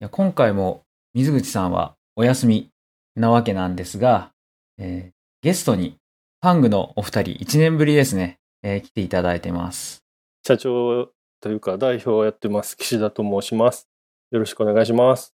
[0.00, 0.82] や今回も
[1.14, 2.70] 水口さんはお休み
[3.14, 4.30] なわけなんですが、
[4.78, 5.96] えーゲストに
[6.42, 10.02] ファングのお二人1年ぶりですね、えー来ていただいてます。
[10.46, 11.08] 社長
[11.40, 13.88] というか代表をやってます岸田と申します。
[14.32, 15.34] よろしくお願いします。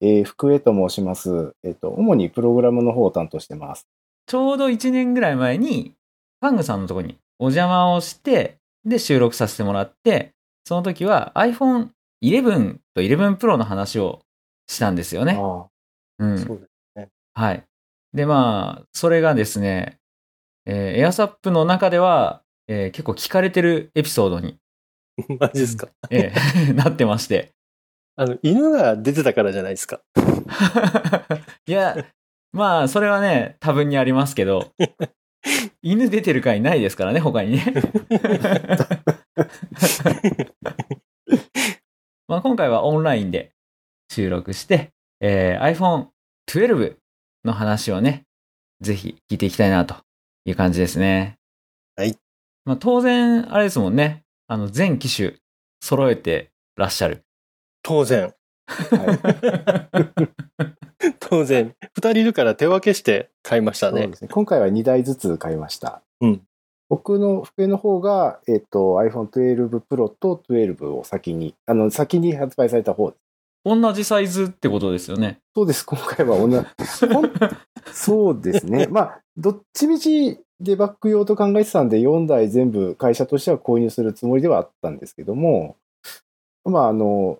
[0.00, 1.52] えー福江と申します。
[1.62, 3.86] えっ、と、主にプログラムの方を担当してます。
[4.26, 5.94] ちょうど1年ぐらい前に、
[6.40, 8.56] ファングさんのところにお邪魔をして、
[8.86, 10.32] で収録させてもらって、
[10.64, 11.88] その時は iPhone
[12.22, 14.20] 11と11 Pro の話を
[14.68, 15.38] したんですよね。
[15.40, 15.66] あ
[16.18, 16.38] うん。
[16.38, 16.58] そう
[16.96, 17.08] です。
[17.34, 17.64] はい。
[18.12, 19.98] で、まあ、それがですね、
[20.66, 24.58] えー、エアサップの中では、えー結構聞かれてるエピソードに、
[25.40, 25.88] マジですか？
[26.10, 27.52] えー なってまして。
[28.16, 30.00] あの、犬が出てたからじゃないですか？
[31.66, 31.96] いや、
[32.52, 34.72] まあ、それはね、多分にありますけど、
[35.82, 37.74] 犬出てる回ないですからね、他にね。
[42.30, 43.50] まあ今回はオンラインで
[44.08, 46.06] 収録して、えー iPhone
[46.48, 46.94] 12
[47.44, 48.22] の話をね、
[48.80, 49.96] ぜひ聞いていきたいなと
[50.44, 51.38] いう感じですね。
[51.96, 52.16] はい。
[52.64, 55.38] まあ当然、あれですもんね、あの、全機種
[55.80, 57.24] 揃えてらっしゃる。
[57.82, 58.32] 当然。
[58.68, 60.30] は
[61.02, 61.14] い。
[61.18, 61.74] 当然。
[61.96, 64.16] 二人いるから手分けして買いましたねそうで。
[64.18, 64.28] すね。
[64.28, 66.00] 今回は2台ずつ買いました。
[66.20, 66.46] うん。
[66.90, 73.20] 僕の福江の方が、えっ、と、iPhone 12 Pro と12を先に、あの、先に発売された方です。
[73.64, 75.38] 同じサイズってことですよね。
[75.54, 75.86] そうです。
[75.86, 76.66] 今回は同じ。
[77.92, 78.88] そうですね。
[78.90, 85.76] まあ、どっちみちデバッグ用と考えてたんで、4台全部会社としては購入するつもりではあったんですけども、
[86.64, 87.38] まあ、あの、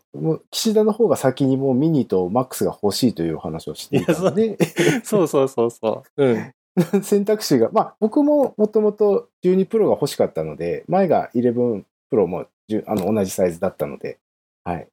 [0.53, 4.57] 岸田の方が先にもうミニとマックスが欲しいというお話をしていたので、
[5.03, 6.23] そうそうそうそう。
[6.25, 6.55] うん。
[7.03, 14.19] 選択肢が、まあ、僕ももともと12プロが欲しかったので、前が11プロも10あの同じサイズだったので、
[14.65, 14.89] はい。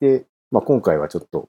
[0.00, 1.48] で、まあ、今回はちょっと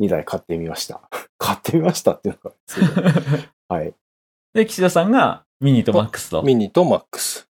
[0.00, 1.08] 2台買ってみました。
[1.38, 3.94] 買ってみましたっていうのがすごい、 はい。
[4.54, 6.42] で、岸田さんがミニとマックスと。
[6.42, 7.48] ミニとマックス。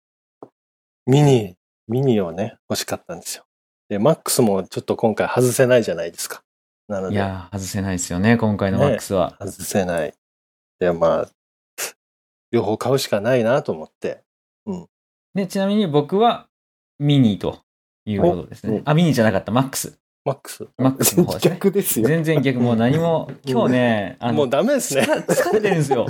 [1.07, 1.57] ミニ、
[1.89, 3.45] ミニをね、欲しかったんですよ。
[3.89, 6.43] で、マックスもちょっと今回外せないじゃないですか。
[6.89, 9.37] なので、いやー、外せないですよね、今回のマックスは。
[9.41, 10.15] 外せない。
[10.79, 11.29] で、まあ、
[12.53, 14.23] 両方買うしかないなと思って。
[15.35, 16.49] で、ちなみに僕は
[16.99, 17.61] ミニと
[18.07, 18.83] いうことですね。
[18.85, 19.99] あ、ミニじゃなかった、マックス。
[20.25, 20.67] マックス。
[20.79, 21.55] マックスの方ですね。
[21.55, 22.09] 逆ですよ。
[22.09, 25.03] 全然逆、もう何も、今日ね、あの、もうダメですね。
[25.03, 26.07] 疲疲れてるんですよ。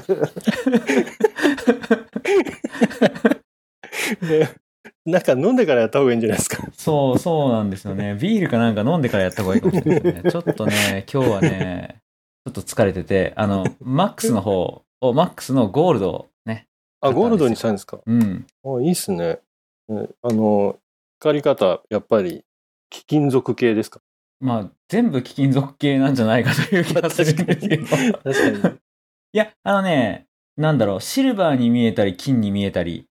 [4.22, 4.48] で
[5.04, 6.66] なんか飲んでからやった方がいいんじゃないですか。
[6.72, 8.16] そう、そうなんですよね。
[8.20, 10.30] ビールかなんか飲んでからやった方がいいかもしれないですね。
[10.30, 12.00] ちょっとね、今日はね、
[12.44, 16.66] ちょっと疲れてて、あの、マックスの方を、マックスのゴールドをね、
[17.00, 18.00] あ、ゴールドにしたんですか？
[18.06, 18.46] うん。
[18.64, 19.40] あ、いいっすね。
[19.88, 20.78] ねあの、
[21.20, 22.44] 光り方、やっぱり、
[22.90, 24.00] 貴金属系ですか？
[24.40, 27.86] まあ、全部貴金属系なんじゃないかという気がするんですけど。
[27.86, 28.78] 確かに。
[29.32, 30.26] いや、あのね、
[30.56, 33.06] なんだろう、シルバーに見えたり、金に見えたり、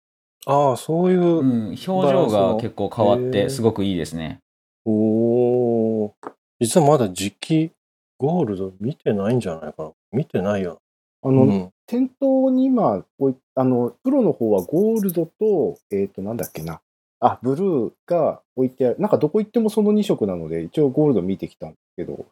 [0.47, 4.41] ああ、そういうう、ん、表情が結構変わって、すごくいいですね。
[4.87, 6.12] おー
[6.61, 7.71] 実はまだ実機
[8.19, 9.93] ゴールド見てないんじゃないかな。
[10.12, 10.81] 見てないよ。
[11.22, 13.04] あの、うん、店頭に今
[13.54, 16.81] あの、プロの方はゴールドと、えっ、と、なんだっけな。
[17.20, 18.97] あ、ブルーが置いてある。
[18.98, 22.26] なんかどこ行ってもその2色なので、一応ゴールド見てきたんですけど、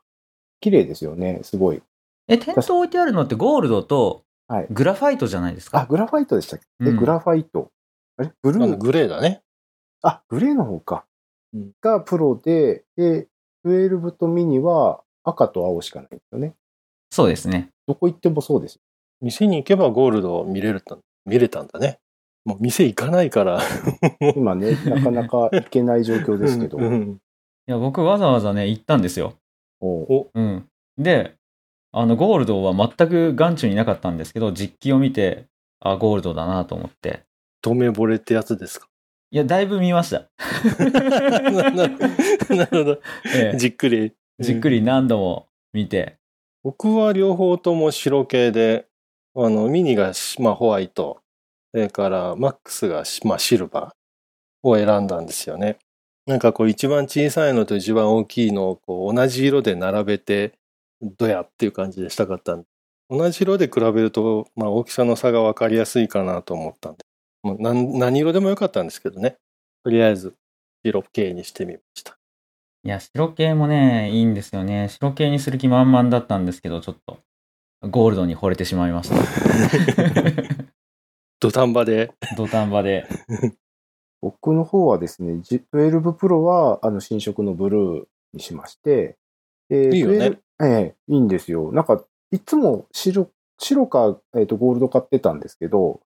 [0.60, 1.82] 綺麗ですよね、すごい。
[2.28, 4.66] え、店頭置いてあるのってゴールドとはい。
[4.70, 7.70] グラファイトじゃないですあ、かグラファイトでしたっけ、えうんグラファイト。
[8.16, 8.32] あれ？
[8.42, 8.76] ブルー？
[8.78, 9.42] グレーだね。
[10.02, 11.04] あ、グレーの方か。
[11.52, 13.28] うんがプロで、で、
[13.66, 16.54] 12とミニは赤と青しかないんですよね。
[17.10, 17.70] そうですね。
[17.86, 18.78] どこ行ってもそうです。
[19.20, 20.96] 店に行けばゴールドを見れるた
[21.26, 21.98] 見れたんだね。
[22.44, 23.60] もう店行かないから。
[24.36, 26.78] 今ね、 なかなか行けない状況ですけど。
[26.78, 27.20] うんうん
[27.66, 29.34] いや、僕わざわざね、行ったんですよ。
[29.80, 30.66] おうお、うん。
[30.96, 31.34] で、
[31.92, 35.44] あの、ゴールドは全く眼中になかったんですけど、実機を見て、
[35.80, 37.24] あ、ゴールドだなと思って。
[37.60, 38.88] 一目惚れってやつですか？
[39.30, 40.30] いや、だいぶ見ました。
[42.54, 43.00] なるほど。
[43.36, 44.14] ええじっくり。
[44.38, 46.16] じっくり何度も見て。
[46.64, 48.88] 僕は両方とも白系で、
[49.34, 51.20] あの、ミニが、まあ、ホワイト、
[51.72, 55.78] それからマックスが、まあ、シルバーを選んだんですよね。
[56.26, 60.54] なんかこう一番小さいのと一番大きいのをこう同じ色で並べて、
[61.02, 62.66] どやっていう感じでしたかったんで。
[63.10, 66.98] 同じ色で比べると、まあ、大きさの差が分かりやすいかなと思ったんで。
[67.42, 69.36] もう何何色でもよかったんですけどね。
[69.84, 70.34] とりあえず
[70.84, 72.17] 白系にしてみました。
[72.84, 74.88] いや、白系もね、いいんですよね。
[74.88, 77.18] 白系にする気満々だったんですけど、ちょっと、
[77.82, 79.16] ゴールドに惚れてしまいました。
[81.40, 82.12] 土壇場で。
[82.36, 83.06] 土壇場で。
[84.20, 89.16] 僕の方はですね、じ12 Pro はあの新色のブルーにしまして、
[89.70, 91.70] えーいいよね12ええいいんですよ。
[91.72, 96.00] なんか、いつも白、白か、えっ、と、ゴールド買ってたんですけど、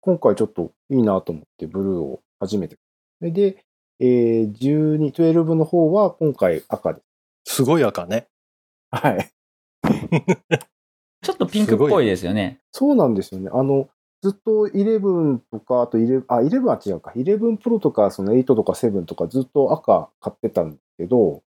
[0.00, 2.78] 今回ちょっといいなと思ってブルーを初めて。
[3.20, 3.64] で、
[4.00, 7.00] えー、12、12の方は今回赤で
[7.44, 7.56] す。
[7.56, 8.28] すごい赤ね。
[8.90, 9.30] はい。
[11.22, 12.60] ちょっとピンクっぽいですよね。
[12.72, 13.50] そうなんですよね。
[13.52, 13.88] あの、
[14.22, 17.12] ずっと11とか、あと11、あ、11は違うか。
[17.16, 21.42] 11プロとか、その8とか7とかずっと赤買ってたんですけど、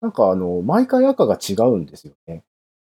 [0.00, 2.42] なんかあの、毎回赤が違うんですよね。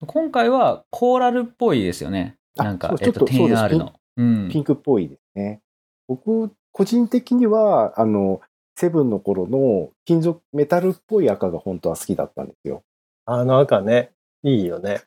[0.06, 2.36] 今回はコーラルっぽいですよね。
[2.58, 3.92] あなんかちょっとそうです 10R の。
[4.16, 5.60] うんピンクっぽいですね。
[6.06, 8.40] 僕、個人的には、あの、
[8.76, 12.82] セブンの頃の金属、メタルっぽい赤が本当は好きだったんですよ。
[13.26, 14.10] あの赤ね。
[14.42, 15.02] いいよね。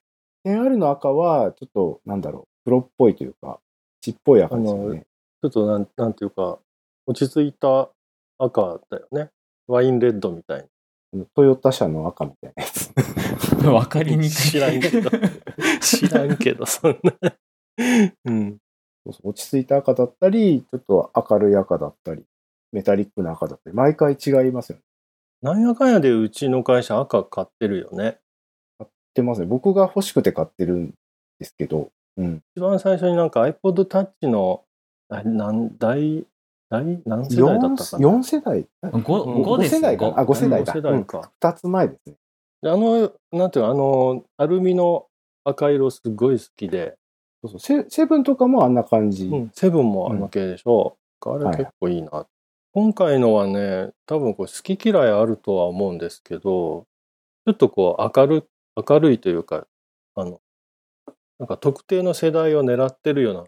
[0.46, 3.60] 10R の赤は、ちょっと、なんだろう、黒っぽいというか、
[4.02, 5.06] 血っぽい赤ですよね。
[5.42, 6.60] ちょっとなん、なんていうか、
[7.06, 7.90] 落ち着いた
[8.40, 9.30] 赤だよね。
[9.68, 10.66] ワインレッドみたい
[11.14, 12.94] あのトヨタ車の赤みたいなやつ。
[13.68, 14.30] わかりにくい。
[14.30, 15.10] 知らんけど。
[15.82, 17.14] 知らんけど、そんな。
[18.26, 18.58] うん。
[19.06, 22.26] そうそう落ち着いた赤だったり、ちょっと明るい赤だったり、
[22.72, 24.82] メタリックな赤だったり、毎回違いますよね。
[25.42, 28.18] なんやかんやでうちの会社赤買ってるよね。
[28.80, 29.48] 買ってますね。
[29.48, 30.94] 僕が欲しくて買ってるん
[31.40, 32.42] ですけど、うん。
[32.56, 34.64] 一番最初になんか iPod Touch の、
[35.10, 36.26] あ何、大、
[36.70, 40.74] 大、何世代だったかな？4, 世代？5、うん5です世代かなあ、5世代だ。
[40.74, 41.32] 五世代か。
[41.42, 42.16] 2つ前ですね。
[42.64, 45.06] であの、なんていうの、あの、アルミの
[45.44, 46.96] 赤色すごい好きで、
[47.44, 49.28] そうそうセセブンとかもあんな感じ。
[49.28, 50.98] うん、セブンもあの系でしょ。
[51.26, 52.26] あれ結構いいな。
[52.78, 56.86] 今回のはね、多分これ好き嫌いあるとは思うんですけど、
[57.48, 58.50] ちょっとこう明る、
[58.88, 59.66] 明るいというか、
[60.14, 60.40] あの、
[61.40, 63.46] なんか特定の世代を狙ってるような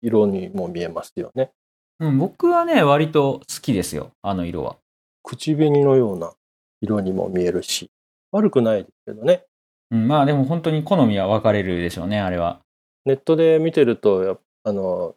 [0.00, 1.52] 色にも見えますよね。
[2.00, 4.10] うん、僕はね、割と好きですよ。
[4.20, 4.78] あの色は。
[5.22, 6.32] 口紅のような
[6.80, 7.88] 色にも見えるし、
[8.32, 9.44] 悪くないですけどね。
[9.92, 12.58] うん、まあでも本当に好みは分かれるでしょうね、あれは。
[13.04, 15.14] ネットで見てると、あの、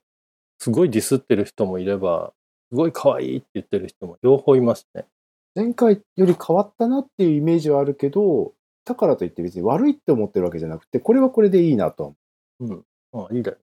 [0.59, 2.31] すごいディスってる人もいれば、
[2.69, 5.05] すごい可愛いって言ってる人も両方いますね。
[5.55, 8.53] 前回より変わったなっていうイメージはあるけど、
[8.85, 12.09] だからといって別に悪いって思ってるわけじゃなくて、これはこれでいいなとは
[12.59, 12.83] 思うん。
[13.13, 13.57] まあいいだよ。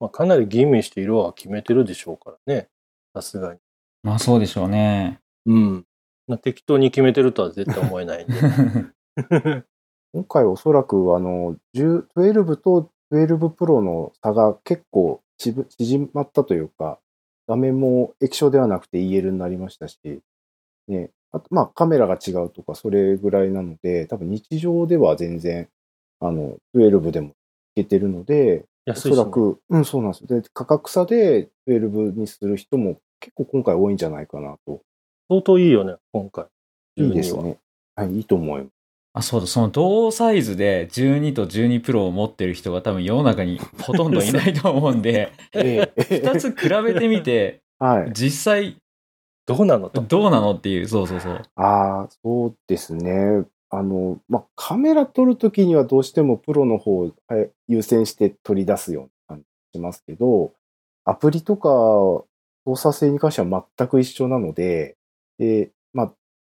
[0.00, 2.68] まあかなり吟味して色は決めてるでしょうからね。
[3.14, 3.60] さすがに。
[4.02, 5.20] まあそうでしょうね。
[5.46, 5.84] うん。
[6.26, 8.34] まあ適当に決めてるとは絶対思えないんで。
[8.34, 8.94] う。
[10.14, 16.98] 今回おそらくあの、10 12と12プロの差が結構縮まったというか、
[17.48, 19.98] 画面も液晶ではなくて EL になりましたし、
[20.86, 25.68] ね、あとまあカメラが違うとかそれぐらいなので、多分日常では全然、
[26.20, 27.32] あの、12でもい
[27.82, 30.40] けてるので、お安いし、ね、そらく、うん、そうなんですよ。
[30.40, 34.82] で、価格差で12にする人も結構今回多いんじゃないかなと。
[35.28, 36.46] 相当いいよね、今回。
[36.96, 37.42] いいです12は。
[37.44, 37.58] ね。
[37.96, 38.77] はい、いいと思います。
[39.18, 48.12] あ、そうだ、その同サイズで12と12プロを持ってる人が多分世の中にほとんどいないと思うんで、ええ二つ比べてみて、はい。
[48.12, 48.76] 実際
[49.46, 50.02] どうなのと。
[50.02, 51.42] どうなのっていう、そうそうそう。
[51.56, 53.44] ああ、そうですね。
[53.70, 59.42] あの、まあ、カメラ撮るときにはどうしてもプロの方をはい優先して取り出すような感
[59.72, 60.52] じしますけど、
[61.04, 61.68] アプリとか
[62.66, 64.96] 操作性に関しては全く一緒なので、
[65.38, 65.77] で、まあ、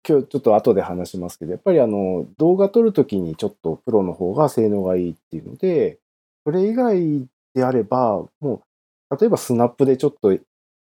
[0.06, 5.98] 今日ちょっと後で話しますけど、やっぱりあの、動画撮るときにちょっとプロの方が性能がいいっていうので、
[6.44, 8.62] それ以外であれば、も
[9.10, 10.36] う、例えばスナップでちょっと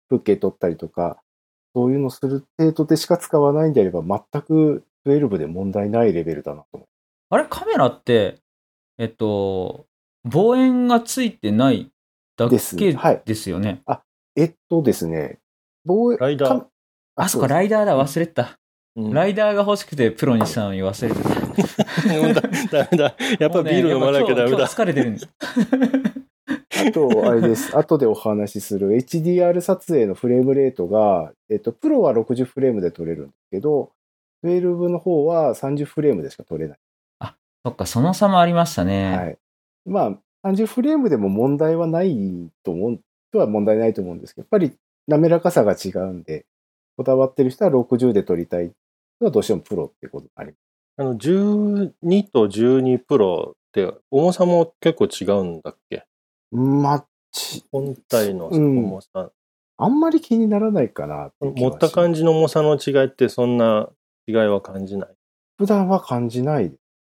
[0.10, 1.22] 風景撮ったりとか、
[1.74, 6.88] そういうのする程度でしか使わないんであれば、全く12で問題ないレベルだなと思
[7.30, 8.40] あれ、カメラって、
[8.98, 9.86] えっと、
[10.26, 11.92] 望遠がついてない
[12.38, 13.82] だですけはいですよね。
[13.88, 13.94] う。
[14.36, 15.40] えっとですね、
[15.86, 16.68] 防衛ライダーか
[17.16, 18.60] あ、そっか、ライダーだ、忘れてた。
[18.96, 22.78] うんライダーが欲しくてプロにしたのに忘れてた。
[22.86, 23.16] ダメだ。
[23.40, 25.28] やっぱビール飲まなきゃダメだ疲れてるんで。
[26.88, 27.78] あと、あれです。
[27.78, 33.92] 後でお話しする HDR 撮影のフレームレートが、えっと、プロは60フレームで撮れるんですけど、
[34.46, 36.78] 12の方は30フレームでしか撮れない。
[37.66, 39.18] そっか、その差もありましたね。
[39.18, 39.38] はい。
[39.86, 42.16] まあ、30フレームでも問題はない
[42.64, 43.00] と思う、
[43.34, 46.46] とは問題ないと思うんですけど、やっぱり滑らかさが違うんで、
[46.96, 48.72] こだわってる人は60で撮りたい
[49.22, 50.60] どうしてもプロってことになります。
[50.98, 56.06] あの、12と12プロって重さも結構違うんだっけ？
[56.52, 59.32] まあ、ち本体のうん重さ。
[59.78, 62.20] あんまり気にならないかな持はった感じ。
[62.20, 63.90] じの重さの違いってそんな
[64.28, 65.10] 違いは感じない？
[65.58, 66.72] 普段は感じない。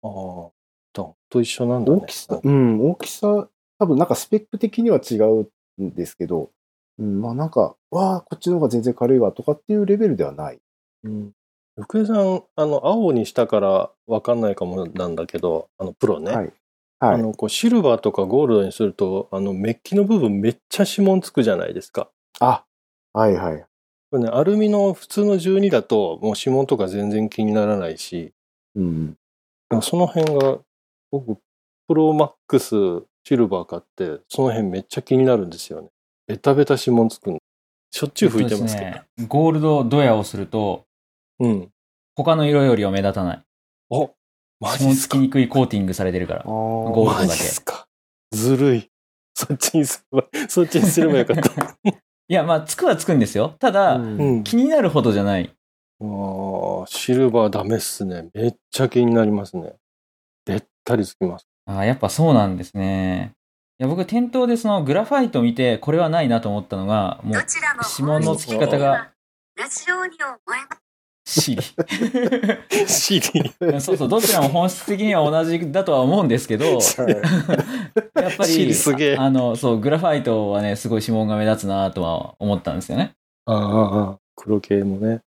[0.02, 0.50] ああ。
[0.94, 2.00] とと一緒なんだね。
[2.02, 3.48] 大きさ、うん、大きさ、
[3.78, 5.48] 多分なんかスペック的には違う
[5.82, 6.50] んですけど、
[6.98, 10.58] うん、まあなんか、わあ、こっちの方が全然軽いわとかっていうレベルではない。
[11.04, 11.32] うん
[11.80, 16.32] 福江さん、あの、青にしたからわかんないかもなんだけど、あの、プロね。
[16.34, 16.52] はい。
[16.98, 17.14] はい。
[17.14, 22.08] あの、こう、シルバーとかゴールドにすると、あの、メッキの部分めっちゃ指紋つくじゃないですか。
[22.40, 22.64] あ、
[23.12, 23.66] はいはい。
[24.10, 28.32] これね、アルミの普通の12だと、もう指紋とか全然気にならないし、
[28.74, 29.16] うん。
[29.82, 30.58] その辺が、
[31.10, 31.38] 僕、
[31.88, 32.74] プロマックス
[33.24, 35.88] シルバー買って、その辺めっちゃ気になるんですよね。
[36.26, 37.38] ベタベタ指紋つくん
[37.90, 38.90] しょっちゅう拭いてますけど。
[38.90, 40.85] ねゴールドドヤをすると、
[41.40, 41.70] うん。
[42.14, 43.42] 他の色よりは目立たない。
[43.90, 44.10] お
[44.60, 46.42] マジっすかつきにくいコーティングされてるから。
[46.44, 47.86] ゴールドだけすか。
[48.32, 48.90] ずるい。
[49.34, 51.78] そっちにすれば、そっちにすればよかった。
[52.28, 53.54] いや、まあ、つくはつくんですよ。
[53.60, 54.44] ただ、うん。
[54.44, 55.54] 気になるほどじゃない。
[56.00, 58.28] あーシルバーダメっすね。
[58.34, 59.74] めっちゃ気になりますね。
[60.44, 61.46] べったりつきます。
[61.66, 63.32] ああ、やっぱそうなんですね。
[63.78, 69.12] いや、僕、店頭でそのグラファイト見て、これはないなと思ったのが、もう指紋の付き方が
[69.56, 70.85] 同じように思えます。
[71.28, 71.62] シリ。
[72.86, 73.80] シリ。
[73.80, 76.64] そうそう、どちらも本質的には同じだとは思うんですけど、
[78.14, 83.16] やっぱりすげえ、ああの、そう、グラファイトはね、すごい指紋が目立つなとは思ったんですよね。
[83.46, 85.20] ああ、黒系もね。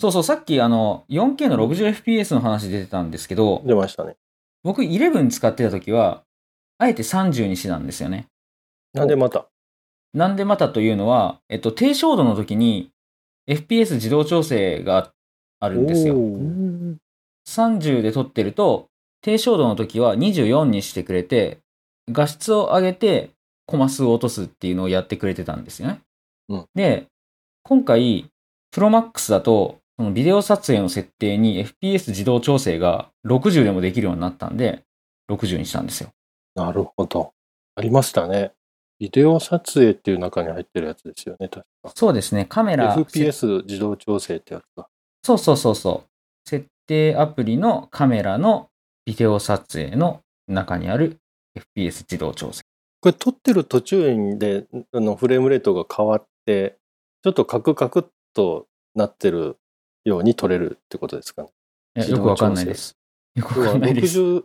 [0.00, 4.16] そうそう、さっきあの、4K の 60fps の話出てたんですけど、出ましたね。
[4.64, 6.24] 僕11使ってた時は、
[6.78, 8.26] あえて30にしてたんですよね。
[8.94, 9.46] なんでまた？
[10.12, 12.90] なんでまたというのは、えっと、低照度の時に
[13.48, 15.12] FPS 自動調整があ
[15.68, 16.14] るんですよ。
[16.14, 16.98] うおーん
[17.48, 18.88] 30で撮ってると、
[19.22, 21.58] 低照度の時は24にしてくれて、
[22.10, 23.30] 画質を上げて
[23.66, 26.00] コマ数を落とすっていうのをやってくれてたんですよね。
[26.48, 27.06] うんで、
[27.62, 28.30] 今回、
[28.70, 34.84] プロマックスだと、そのビデオ撮影の設定に FPS 自動調整が60でもできるようになったんで、
[35.30, 36.10] 60にしたんですよ。
[36.54, 37.32] なるほど。
[37.74, 38.52] ありましたね。
[38.98, 41.92] ビデオ撮影っていう中に入ってるやつですよね、確か。
[41.94, 44.88] そうですね、カメラ、FPS 自動調整ってやつだ。
[45.26, 46.48] そうそうそうそう。
[46.48, 48.68] 設定アプリのカメラの
[49.04, 51.18] ビデオ撮影の中にある
[51.58, 52.62] FPS 自動調整。
[53.00, 56.78] これ撮ってる途中であのフレームレートが変わって、
[57.24, 58.04] ちょっとカクカクっ
[58.34, 59.56] となってる
[60.04, 62.06] ように撮れるってことですかね。
[62.08, 62.96] よくわかんないです。
[63.34, 64.20] よくわかんないです。
[64.20, 64.44] 60、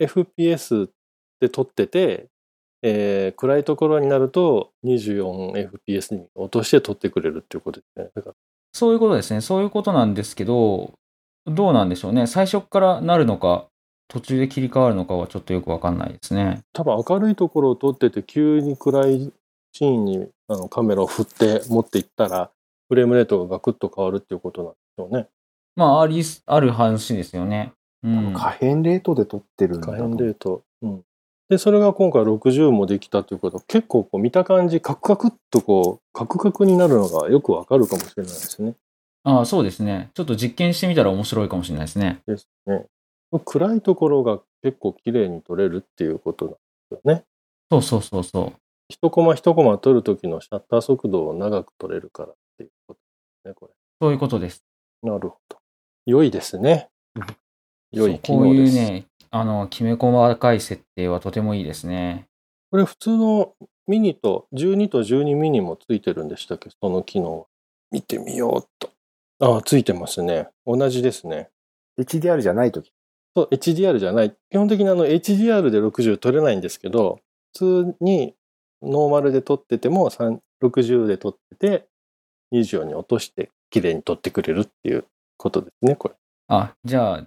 [0.00, 0.88] 30fps
[1.40, 2.28] で撮ってて、
[2.80, 8.10] えー暗いところになると 24fps に落として撮ってくれるっていうことですね。
[8.14, 8.36] だから
[8.76, 9.40] そういうことですね。
[9.40, 10.92] そういうことなんですけど、
[11.46, 12.26] どうなんでしょうね。
[12.26, 13.68] 最初からなるのか、
[14.08, 16.60] 途中で切り替わるのかはちょっとよくわかんないですね。
[16.74, 19.32] 多分明るいところを撮ってて急に暗い
[19.72, 22.50] シーンにあのカメラを振って持っていったら
[22.90, 25.28] フレームレートがガクッと変わるっていうことなんでしょうね。
[25.74, 27.72] まあ、あり、ある話ですよね。
[28.02, 28.34] うん。
[28.34, 30.62] 可変レートで撮ってるんだと可変レート。
[30.82, 31.02] うん。
[31.48, 38.74] で、それが今回60もできたということは結構こう見た感じカクカクっとこうカクカクになるのがよくわかるかもしれないですね。
[39.22, 40.10] ああ、そうですね。
[40.14, 42.20] ちょっと実験してみたら面白いかもしれないですね。
[42.26, 42.86] ですね。
[43.44, 47.24] 暗いところが結構綺麗に撮れるっていうことなんですよね。
[47.70, 48.52] そうそうそうそう。
[48.88, 53.00] 一コマ一コマ撮るときのシャッター速度を長く撮れるからっていうことで
[53.42, 54.64] すね、こそういうことです。
[55.02, 55.10] れ。
[55.10, 55.58] なるほど。
[56.06, 56.88] 良いですね。
[57.90, 58.76] 良い機能です。
[58.76, 59.06] いうね、
[59.38, 62.26] あの、きめ細かい設定はとてもいいですね。
[62.70, 63.54] これ普通の
[63.86, 66.70] ミニと12と12ミニもついてるんでしたっけ？
[66.70, 67.46] その機能は。
[67.92, 68.90] 見てみようっと。
[69.38, 70.48] ああ、ついてますね。
[70.66, 71.50] 同じですね。
[72.00, 72.92] HDR じゃないとき。
[73.36, 74.34] そう、HDR じゃない。
[74.50, 77.20] 基本的にあの HDR で60撮れないんですけど、
[77.54, 78.34] 普通に
[78.82, 81.86] ノーマルで撮ってても3 60で撮ってて、
[82.52, 85.04] 24に落として綺麗に撮ってくれるっていう
[85.36, 86.14] ことですね、これ。
[86.48, 87.26] あ、じゃあ、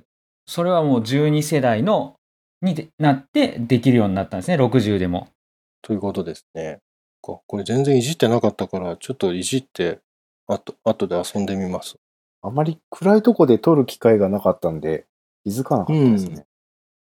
[0.50, 2.16] それはもう12世代の、
[2.64, 5.28] にでなってできるようになったんですね、60でも。
[5.84, 6.80] ということですね。
[7.22, 10.00] ここれ全然いじってなかったから、ちょっといじって、
[10.48, 11.98] あと、後で遊んでみます。
[12.42, 15.06] あまり暗いとこで撮る機会がなかったんで、
[15.44, 16.48] 気づかなかったですね。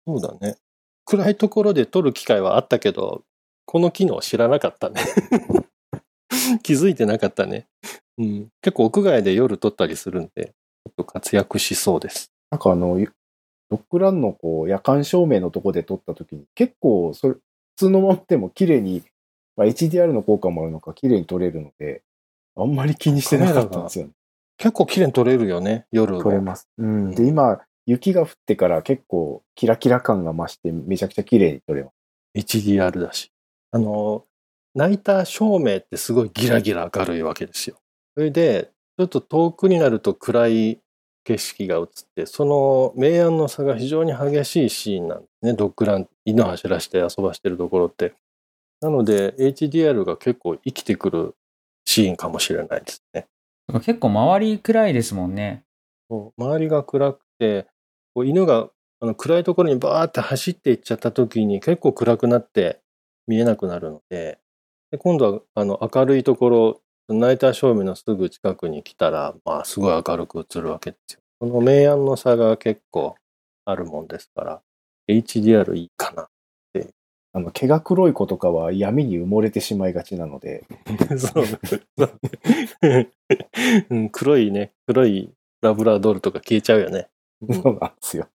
[0.05, 0.57] そうだね。
[1.05, 3.23] 暗いところで撮る機会はあったけど、
[3.65, 4.99] この機能知らなかったね。
[6.63, 7.65] 気づいてなかったね。
[8.17, 12.33] うん、結構屋外で夜撮ったりするんで、ちょっと活躍しそうです。
[12.51, 12.99] なんかあの、
[13.69, 17.41] ドッグランのこう夜間照明のとこで撮ったときに、結構それ、普
[17.77, 19.03] 通のままでも綺麗に、
[19.55, 22.03] まあ、HDR の効果もあるのか綺麗に撮れるので、
[22.55, 24.11] あんまり気にしてなかったんですよね。
[24.57, 26.23] 結構綺麗に撮れるよね、夜も。
[26.23, 26.67] 撮れます。
[26.77, 27.11] うん。
[27.11, 32.57] で、今、雪が降ってから結構キラキラ感が増してめちゃくちゃ綺麗に撮れます。
[32.57, 33.31] HDR だし。
[33.71, 34.25] あの、
[34.75, 37.77] ナイター照明ってすごいギラギラ明るいわけですよ。
[38.15, 40.81] それで、ちょっと遠くになると暗い
[41.27, 45.53] 景色が映って、その明暗の差が非常に激しいシーンなんですね。
[45.53, 48.13] ドッグラン、犬走らして遊ばしてるところって。
[48.79, 51.35] なので、HDR が結構生きてくる
[51.85, 53.27] シーンかもしれないですね。
[53.81, 55.65] 結構周り暗いですもんね。
[56.09, 57.67] 周りが暗くて、
[58.15, 58.69] 犬が
[59.01, 62.79] あの暗いところにバーって走っていっちゃった時に結構暗くなって
[63.27, 64.39] 見えなくなるので、
[64.91, 71.19] で今度はあの明るいところ、ナイター照明のすぐ近くに来たら、まあすごい明るく映るわけですよ。
[71.39, 73.15] この明暗の差が結構
[73.65, 74.61] あるもんですから、
[75.07, 76.27] HDR いいかな。
[77.37, 80.65] あの、毛が黒い子とかは闇に埋もれてしまいがちなので、
[81.19, 81.43] そう
[83.91, 87.09] うん 黒いね、黒いラブラドールとか消えちゃうよね。
[87.47, 88.27] うんそうなんですよ。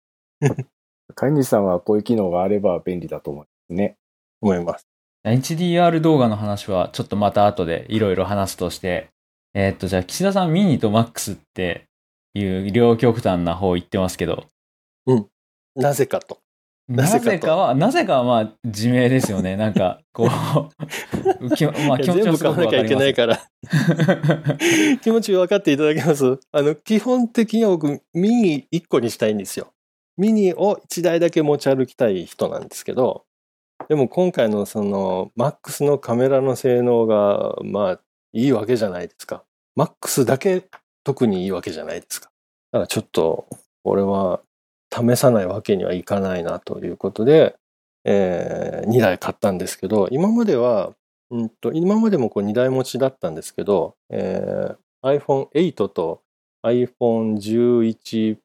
[1.16, 3.98] 飼い主さんはこういう機能があれば便利だと思いますね。
[4.42, 4.91] 思います。
[5.26, 9.10] HDR 動画の話はちょっとまた後でいろいろ話すとして、
[9.54, 11.86] えーっと、じゃあ岸田さんミニとマックスって
[12.34, 14.48] いう両極端な方言ってますけど、
[15.76, 16.40] なぜかと。
[16.88, 19.56] ななぜかは、なぜかはまあ自明ですよね。
[19.56, 20.28] なんか、こ
[21.40, 26.40] う、 きまあ気持ちはす買わなきゃいけごくわかりますないから、 気持ち分かっていただけます？
[26.52, 29.72] あの、基本的には僕、ミニ1個にしたいんですよ。
[30.18, 33.24] ミニを1台だけ持ち歩きたい人なんですけど、
[33.90, 38.02] でも今回のその、マックスのカメラの性能が、まあ、
[38.34, 39.44] いいわけじゃないですか。
[39.76, 40.68] マックスだけ
[41.04, 42.30] 特にいいわけじゃないですか。
[42.72, 43.48] だからちょっと、
[43.84, 44.42] 俺は
[44.94, 47.56] 試さないわけにはいかないなということで、
[48.06, 50.94] え2台買ったんですけど、今までは、
[51.30, 56.22] うんと、今までもこう2台持ちだったんですけど、えー iPhone8 と
[56.64, 58.38] iPhone11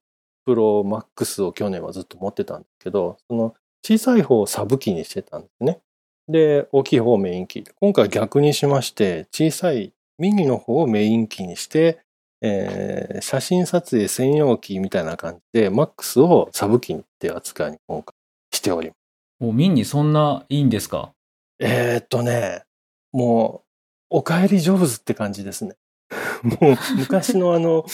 [0.46, 3.54] Pro Max を去年はずっと持ってたんですけど、その
[3.86, 5.78] 小さい方をサブ機にしてたんですね。
[6.26, 7.62] で、大きい方をメイン機。
[7.80, 12.00] 今回は逆にしまして、小さいミニの方をメイン機にして、
[12.42, 18.12] えー写真撮影専用機みたいな感じで、Max をサブ機って扱いに今回
[18.52, 18.96] しております。
[19.44, 21.12] もうミニそんないいんですか？
[21.60, 22.64] えーっとね、
[23.12, 23.62] も
[24.10, 25.76] う、お帰りジョブズって感じですね。
[26.60, 27.86] もう、昔のあの、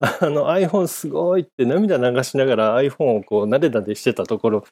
[0.00, 4.64] あの iPhone すごいって涙流しながら iPhone をこう、なでなでしてたところ、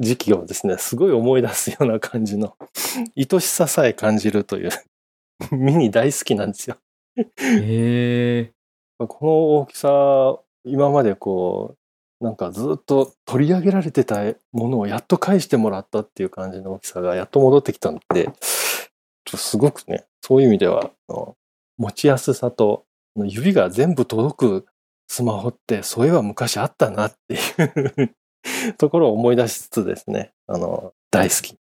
[0.00, 2.56] 時期をですね、すごい思い出すような感じの、
[3.16, 4.70] 愛しささえ感じるという、
[5.52, 6.76] ミニ大好きなんですよ。
[7.16, 8.52] へえ。
[8.98, 11.76] この大きさ、今までこ
[12.20, 14.22] う、なんかずっと取り上げられてた
[14.52, 18.32] ものをやっと返してもらったっていう感じの大きさがやっと戻ってきたので、ちょっ
[19.32, 20.90] とすごくね、そういう意味では、
[21.78, 22.84] 持ちやすさと、
[23.16, 24.66] 指が全部届く
[25.08, 28.14] スマホって、そういえば昔あったなっていう
[28.78, 31.56] ところを思い出しつつですね、あの、大好き。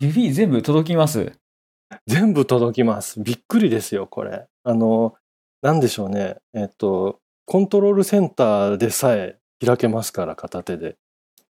[0.00, 1.32] 指全部届きます？
[2.06, 3.20] 全部届きます。
[3.20, 4.46] びっくりですよ、これ。
[4.64, 5.14] あの、
[5.62, 6.36] なんでしょうね。
[6.54, 10.96] えっと、コントロールセンターでさえ開けますから、片手で。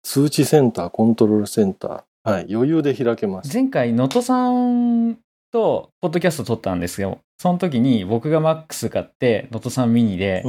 [0.03, 2.31] 通知センター、コントロールセンター。
[2.31, 3.53] はい、余裕で開けます。
[3.53, 5.19] 前回、能登さん
[5.51, 7.19] とポッドキャスト撮ったんですよ。
[7.39, 10.43] その時に僕がマックス買って、能登さんミニで、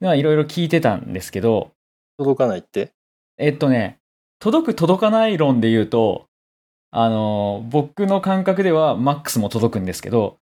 [0.00, 1.70] いろいろ聞いてたんですけど、
[2.18, 2.92] 届かないって？
[3.42, 3.98] えっとね、
[4.38, 6.28] 届く届かない論で言うと、
[6.92, 10.38] あの、僕の感覚ではマックスも届くんですけど、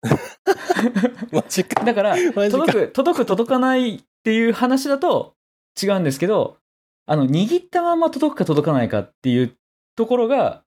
[1.32, 1.84] マジか。
[1.84, 2.16] だから、
[2.50, 5.34] 届く、届く届かないっていう話だと
[5.80, 6.56] 違うんですけど、
[7.04, 9.54] あの、握ったまま届くか届かないかっていう
[9.94, 10.64] ところが、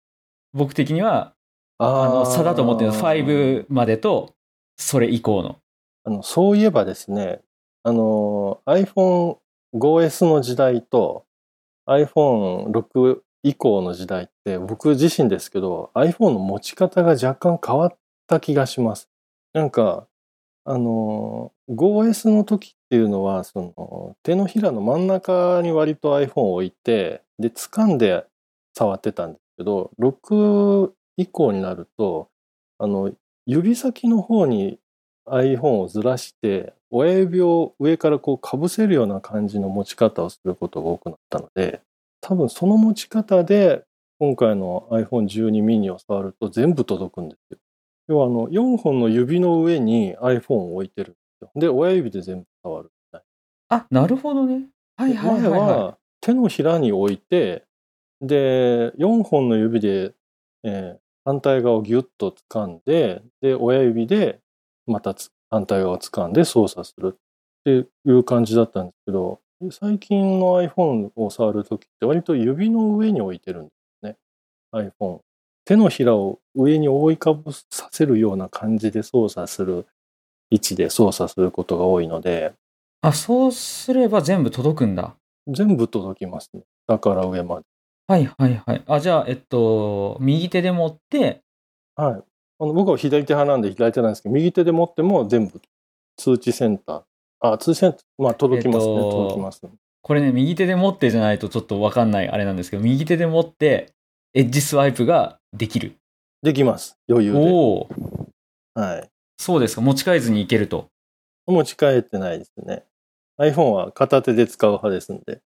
[0.51, 1.33] 僕的には、
[1.77, 2.97] あの、差だと思ってるの。
[2.97, 4.33] 5までと、
[4.77, 5.59] それ以降の。
[6.03, 7.39] あのそういえばですね、
[7.83, 11.25] あの、iPhone5S の時代と
[11.87, 19.09] iPhone6 以降の時代って、僕自身ですけど、iPhone の持ち方が若干変わった気がします。
[19.53, 20.07] なんか、
[20.65, 28.25] あの、5S の時っていうのは、その、手のひらの真ん中に割と iPhone を置いて、で、掴んで
[28.75, 32.29] 触ってたんですけど、6以降になると、
[32.77, 33.11] あの、
[33.47, 34.79] 指先の方に
[35.27, 41.81] iPhone をずらして、親指を上からこうかぶせるような感じの持ち方をすることが多くなったので、
[42.21, 43.83] 多分その持ち方で
[44.19, 47.57] 今回の iPhone12 ミニを触ると全部届くんですよ。
[48.07, 51.51] 要はあの4本の指の上に iPhone を置いてるんですよ。
[51.55, 52.91] で、親指で全部触る。
[53.69, 54.67] あ、なるほどね。
[54.97, 57.63] はいはいはい、前はは手のひらに置いて、
[58.21, 60.13] で、4本の指で、
[60.63, 64.39] えー反対側をギュッと掴んで、で、親指で
[64.87, 67.17] またつ反対側を掴んで操作するっ
[67.65, 74.15] ていう感じだったんですけど、最近の iPhone を触るときって割と指の上に置いてるんですね。
[74.73, 75.19] iPhone。
[75.65, 79.85] 手のひらを上に覆いかぶさせるような感じで操作する
[80.49, 82.57] 位置で操作することが多いので、い。
[83.09, 85.15] あ、そうすれば全部届くんだ。
[85.47, 86.61] 全部届きますね。
[86.87, 87.65] 下から上まで。
[88.07, 88.83] はいはいはい。
[88.87, 91.41] あ、じゃあ、えっと、右手で持って、
[91.95, 92.30] はい。
[92.61, 95.59] あの僕は左手派なんで左手なんですけど、右手で持っても全部
[96.15, 97.03] 通知センター。
[97.39, 99.61] あ、通信、まあ届きますね、えっと届きます。
[100.03, 103.93] これね、右手で持ってじゃないとちょっとわかんないあれなんですけど、右手で持って、
[104.35, 105.95] エッジスワイプができる。
[106.43, 106.99] できます。
[107.09, 107.39] 余裕で。
[107.39, 107.89] おお、
[108.75, 109.09] はい。
[109.39, 109.81] そうですか。
[109.81, 110.87] 持ち帰ずにいけると。
[111.47, 112.83] 持ち帰ってないですね。
[113.39, 115.41] iPhone は片手で使う派ですんで。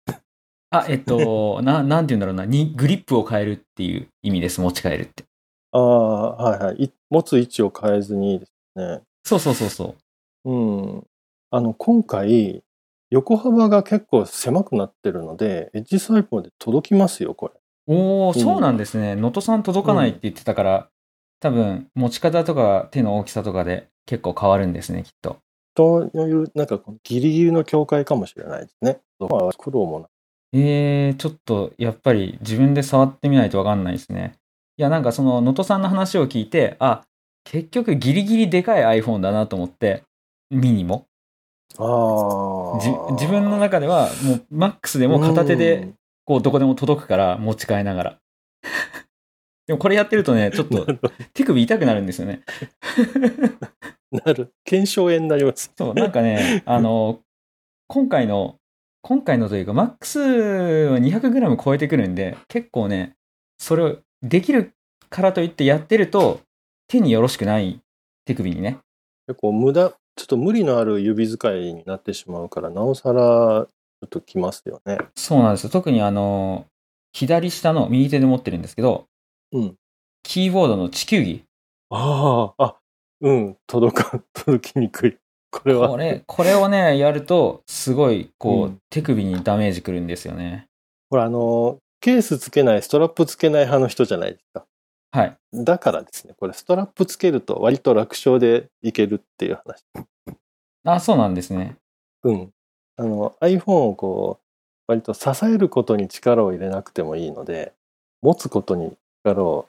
[0.69, 2.45] あ、えっと、 な、なんて言うんだろうな。
[2.45, 4.62] に、グリップを変えるっていう意味です。
[4.62, 5.26] 持ち帰るって。
[5.74, 6.91] ああ、はいはいい。
[7.12, 9.02] 持つ位置を変えずにですね。
[9.24, 9.95] そうそうそうそ
[10.45, 10.52] う。
[10.52, 11.08] うん。
[11.52, 12.63] あの、今回、
[13.12, 17.54] 横幅が結構狭くなってるので、エッジスワイプまで届きますよ、これ。
[17.88, 19.15] おお、うんそうなんですね。
[19.15, 20.89] 能登さん届かないって言ってたから、
[21.41, 25.38] 多分、持ち方とか手の大きさとかで結構変わるんですね、きっと。
[25.76, 29.02] という、なんかこのギリギリの境界かもしれないですね。
[29.19, 30.08] まあ、苦労もな
[30.54, 34.34] えー、ちょっと、やっぱり自分で触ってみないとわかんないですね。
[34.82, 37.04] いや、なんかその、能登さんの話を聞いて、あ、
[37.44, 40.02] 結局ギリギリでかい iPhone だなと思って、
[40.50, 41.06] ミニも。
[41.78, 42.80] ああ。
[42.82, 45.94] じ自分の中では、もう、マックスでも片手で、
[46.26, 48.17] こう、どこでも届くから持ち替えながら。
[49.67, 51.00] でもこれやってるとね、ちょっとうん。
[51.36, 52.41] 手首痛くなるんですよね。
[54.26, 54.52] なる。
[54.65, 55.72] 腱鞘炎になります。
[55.78, 57.20] そう、なんかね、あの、
[57.88, 58.56] 今回の、
[59.04, 63.13] 今回のというか、マックスは 200g 超えてくるんで、結構ね、
[63.60, 64.74] それをできる
[65.10, 66.42] からといってやってると、
[66.88, 67.82] 手によろしくない
[68.26, 68.80] 手首にね。
[69.28, 73.68] 結構無駄、ちょっと無理のある指使いになってしまうから、なおさら、ちょ
[74.06, 74.98] っときますよね。
[75.16, 75.70] そうなんですよ。
[75.70, 76.66] 特にあの、
[77.14, 79.06] 左下の右手で持ってるんですけど、
[79.52, 79.76] うん。
[80.24, 81.44] キーボードの地球儀。
[81.90, 82.76] ああ、あ、
[83.22, 85.18] うん、届か、届きにくい。
[85.52, 85.90] これは。
[85.90, 90.68] これ、これをね、やると、すごい、こう、うん手首にダメージくるんですよね。
[91.10, 94.66] ほら、あの、ケースつけない、ストラップつけない派の人じゃないですか。
[95.12, 95.38] はい。
[95.54, 99.84] だからですね、これストラップつけると割と楽勝でいけるっていう話。
[100.84, 101.78] あ、そうなんですね。
[102.24, 102.54] うん。
[102.98, 104.44] あの、iPhone をこう、
[104.88, 107.74] 割と支えることに力を入れなくてもいいので、
[108.22, 109.68] 持つことに力を、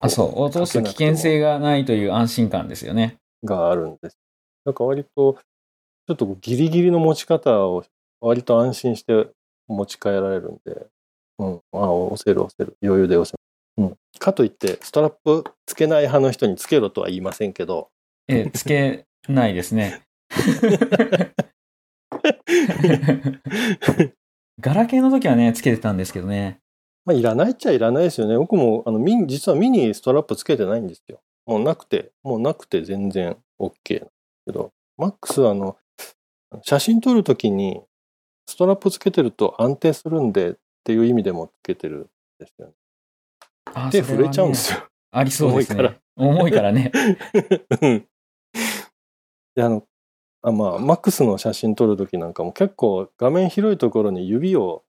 [0.00, 0.42] あ、そう。
[0.42, 3.18] 落とすと危険性がないという安心感ですよね。
[3.44, 4.18] があるんです。
[4.64, 5.38] なんか割と、
[6.06, 7.84] ちょっとギリギリの持ち方を
[8.20, 9.28] 割と安心して
[9.68, 10.86] 持ち帰られるんで、
[11.42, 13.38] うん、あ押せる押せる、余裕で押せる。
[13.78, 13.96] うん。
[14.18, 17.90] かといって、ストラップつけない派の人につけろとは言いませんけど、
[18.28, 20.02] え、つけないですね。
[24.60, 26.60] ガラケーの時はね、つけてたんですけどね。
[27.04, 28.38] まあ、いらないっちゃいらないですよね。
[28.38, 31.20] 僕も、あの、ミニ、実はミニストラップつけてないんですよ。
[31.46, 34.08] もうなくて、もうなくて全然 OK なん
[34.46, 35.76] けど、マックスはあの、
[36.62, 37.82] 写真撮るときに、
[38.46, 42.06] ストラップつけてると安定するんでっていう意味でもつけてるん
[42.38, 42.72] ですよね。
[43.74, 44.80] あ手震えちゃうんですよ。
[44.80, 44.86] よ。
[45.12, 46.00] ありそうです重いね。
[46.16, 46.90] 重いからね。
[47.80, 48.08] うん
[49.54, 49.84] で、あの、
[50.42, 54.82] あまあ、マックスの写真撮るときなんかも結構画面広いところに指を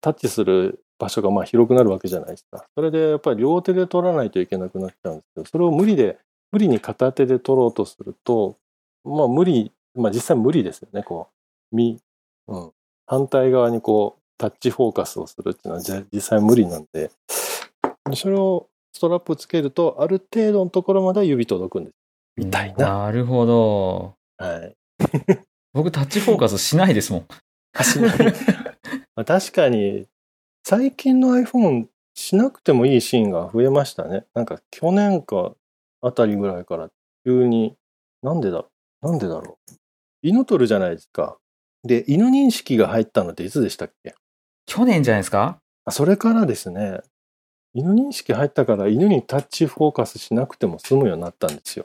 [0.00, 2.66] タッチする場所がまあ広くなるわけじゃないですか。
[2.74, 6.18] それでやっぱり両手で撮らないといけなくなっちゃうんですけど、それを無理で、
[6.52, 8.56] 無理に片手で撮ろうとすると、
[9.04, 11.28] まあ無理、まあ実際無理ですよね、こ
[11.72, 11.76] う。
[11.76, 11.98] み、
[12.48, 12.72] うん。
[13.06, 17.10] 反対側にこう、タッチフォーカスをするっていうのは実際無理なんで、
[18.14, 21.94] それをストラップつけると、ある程度のところまでは指届くんです。
[22.36, 23.04] みたいな。
[23.04, 24.14] なるほど。
[24.38, 24.76] はい。
[25.72, 27.26] 僕タッチフォーカスしないですもん。
[27.82, 28.18] しない
[29.16, 30.06] まあ確かに、
[30.64, 34.26] 最近の iPhone しなくてもいいシーンが増えましたね。
[34.34, 35.54] なんか去年か
[36.02, 36.90] あたりぐらいから
[37.24, 37.76] 急に、
[38.22, 38.64] なんでだ、
[39.00, 39.74] なんでだろう。
[40.22, 41.38] 犬取るじゃないですか。
[41.84, 44.14] で、犬認識が入ったのっていつでしたっけ？
[44.72, 45.58] 去年じゃないですか？
[45.84, 47.00] あそれからですね、
[47.74, 51.84] 犬認識入ったから犬にタッチフォーカスしなくても済むようになったんですよ。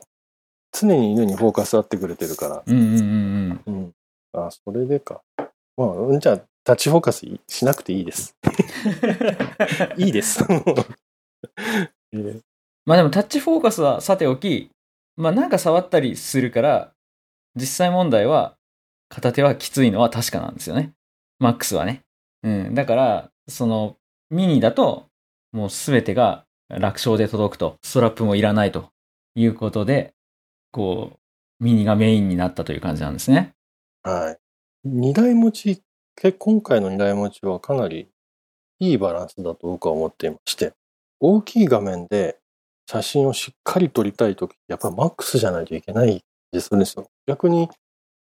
[0.71, 2.63] 常に犬にフォーカス合ってくれてるから。
[2.65, 3.73] うんうんうんうん。
[3.75, 3.93] うん。
[4.33, 5.21] あ、それでか。
[5.75, 8.35] まあ、うんじゃあ、タッチフォーカスいしなくていいです。
[9.97, 10.43] いいです。
[12.13, 12.41] えー
[12.85, 14.69] まあでもタッチフォーカスはさておき、
[15.17, 16.93] まあなんか触ったりするから、
[17.55, 18.55] 実際問題は
[19.09, 20.93] 片手はきついのは確かなんですよね。
[21.39, 22.03] マックスはね。
[22.43, 22.73] うん。
[22.73, 23.97] だから、その
[24.29, 25.07] ミニだと
[25.51, 28.89] もうすべてが楽勝で届くと、ストラップもいらないと
[29.35, 30.13] いうことで、
[30.71, 33.53] こう、ミニがメインになったという感じなんですね。
[34.03, 34.37] はい。
[34.83, 35.81] 二台持ち、
[36.37, 38.09] 今回の二台持ちはかなり
[38.79, 40.73] いいバランスだと僕は思っていまして、
[41.19, 42.37] 大きい画面で
[42.89, 47.09] 写真をしっかり撮りたいとき、やっぱり Max じゃないといけないでするんですよ。
[47.25, 47.69] 逆に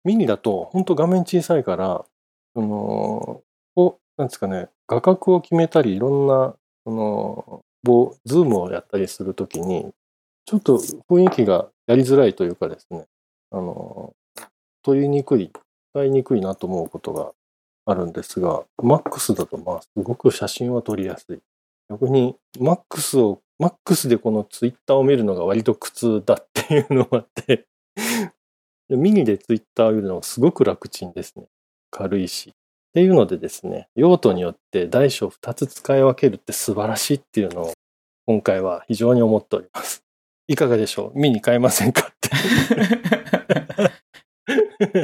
[0.04, 2.04] ミニだと本当画面小さいから、
[2.54, 3.42] その、
[3.74, 7.62] こ、なんですかね、画角を決めたり、いろんな、その、
[8.24, 9.92] ズームをやったりするときに、
[10.46, 13.06] ちょっと雰囲気がやりづらいというかですね、
[13.50, 14.14] あの、
[14.82, 15.50] 取りにくい
[15.96, 17.32] 使いにくいなと思うことが
[17.86, 21.40] あるんですが、MAX だとまあすごく写真は撮りやすい。
[21.88, 27.66] 逆に MAX を、MAX でこの Twitter を見るのが割と苦痛だっていうのがあって、
[28.88, 31.46] ミニで Twitter を見るのがすごく楽ちんですね。
[31.90, 32.52] 軽いし。
[32.96, 37.72] っていうのでですね、用途によって大小2つ使い分けるって素晴らしいっていうのを
[38.24, 40.02] 今回は非常に思っております。
[40.48, 41.18] いかがでしょう？
[41.18, 42.08] ミニ買いませんか？
[42.10, 42.30] って。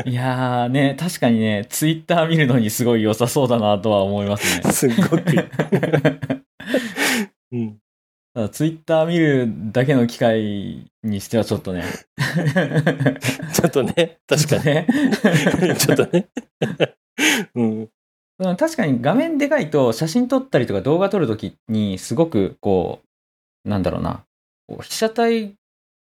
[0.11, 4.73] いやーね、確かにね、ツイッター見るのにすごい良さそうだなとは思いますね。
[4.73, 5.23] すっごく。
[7.53, 7.77] うん。
[8.33, 11.85] ただツイッター見るだけの機会にしてはちょっとね。
[13.53, 14.87] ちょっとね、確かね。
[15.61, 15.77] に。
[15.77, 16.31] ちょっとね。
[17.55, 17.81] うん。
[17.81, 17.89] うん
[18.57, 23.01] 確かに画面でかいと写真撮ったりとか動画撮るときにすごくこ
[23.65, 24.25] う、なんだろうな、
[24.81, 25.55] 被写体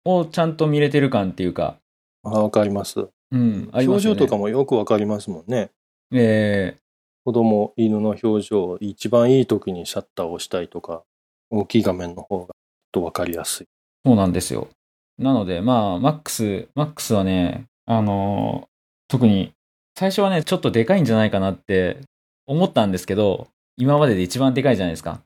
[0.07, 1.77] をちゃんと見れてる感っていうか、
[2.23, 3.01] あわかります。
[3.01, 4.19] うん、ありますよね。
[4.19, 5.71] 表情とかもよくわかりますもんね。
[6.13, 6.79] え
[7.25, 11.03] 子供、犬の表情、一番いい時にシャッターを押したいとか、
[11.51, 12.55] 大きい画面の方が
[12.93, 13.67] とわかりやすい。
[13.67, 13.69] ー
[14.09, 14.69] そうなんですよ。
[15.19, 18.67] なので、まあ、マックス、マックスはね、あのー
[19.07, 19.53] 特に、
[19.97, 21.99] 最初はね、ちょっとでかいんじゃないかなって
[22.47, 25.21] 思ったんですけど、今までで一番でかいじゃないですか。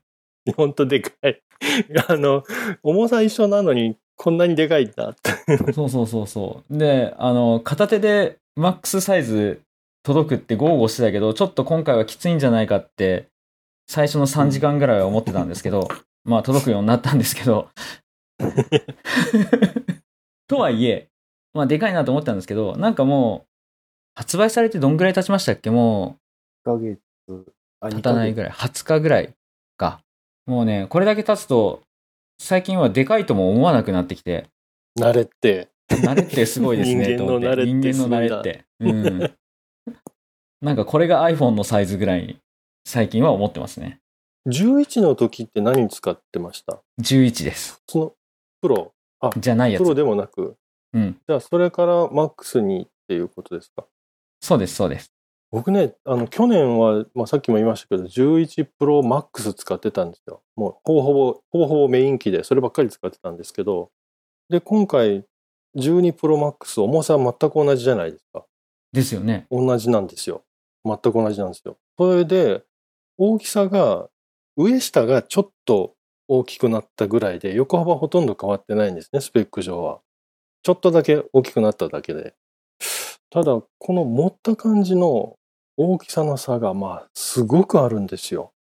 [0.55, 1.41] ほんとでかい。
[2.07, 2.43] あの、
[2.83, 5.73] 重さ一緒なのにこんなにでかいんだって。
[5.73, 6.77] そうそうそうそう。
[6.77, 9.61] で、あの、片手でマックスサイズ
[10.03, 13.27] 届くって豪語してたけど、ちょっと今回はきついんじゃないかって、
[13.87, 15.87] 最初の3時間ぐらいは思ってたんですけど、
[16.25, 17.69] まあ届くようになったんですけど。
[20.47, 21.09] とはいえ、
[21.53, 23.48] まあでかいなと思ったんですけど、なんかもう、
[24.19, 25.69] 発売されてどんぐらい経ちましたっけ？
[25.69, 26.17] も
[26.65, 26.99] 1ヶ月、
[27.79, 28.51] あう経たないぐらい。
[28.51, 29.33] 20日ぐらい
[29.77, 30.01] か。
[30.45, 31.83] もうね、これだけ経つと、
[32.37, 34.47] 最近はでかいとも思わなくなってきて、
[34.99, 35.69] 慣れって。
[35.87, 37.15] 慣れってすごいですね。
[37.15, 38.65] 人間の慣れって人間の慣れって。
[38.81, 39.35] うん。
[40.61, 42.41] なんかこれが iPhone のサイズぐらいに
[42.85, 44.01] 最近は思ってますね。
[44.49, 47.81] 11の時って何使ってました？11です。
[47.87, 48.13] その、
[48.61, 48.91] プロ、
[49.37, 49.83] じゃないやつ。
[49.83, 50.57] プロでもなく、
[50.91, 51.17] うん。
[51.25, 53.85] じゃあそれからマックスにっていうことですか？
[54.41, 55.13] そうです、そうです。
[55.51, 60.43] 僕ね、あの、去年は、まあ、さっきも言いましたけど、11 Pro Max 使ってたんですよ。
[60.55, 63.91] もう、ほぼほぼ、ほぼほぼメイン機で、そればっかり使ってたんですけど、
[64.49, 65.25] で、今回、
[65.75, 68.45] 12 Pro Max 重さ全く同じじゃないですか。
[68.91, 69.47] ですよね。
[69.51, 70.43] 同じなんですよ。
[70.85, 71.77] 全く同じなんですよ。
[71.97, 72.63] それで、
[73.17, 74.09] 大きさが、
[74.55, 75.95] 上下がちょっと
[76.27, 80.01] 大きくなったぐらいで、横幅ほとんど変わってないんですね、スペック上は。
[80.63, 82.35] ちょっとだけ大きくなっただけで。
[83.31, 85.37] ただ、この持った感じの
[85.77, 88.53] 大きさの差が、まあ、すごくあるんですよ。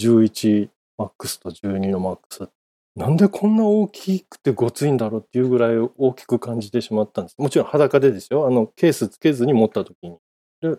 [0.00, 2.48] 11 MAX と12の MAX。
[2.94, 7.36] なんでこんな大きくてごついんだろうっていうぐらい大きく感じてしまったんです。
[7.38, 8.46] もちろん裸でですよ。
[8.46, 10.18] あの、ケースつけずに持った時に。
[10.60, 10.78] で